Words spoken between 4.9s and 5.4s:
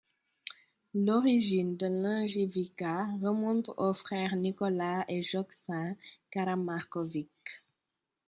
et